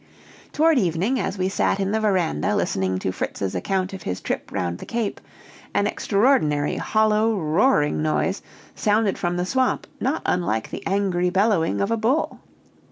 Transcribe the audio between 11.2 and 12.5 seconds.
bellowing of a bull.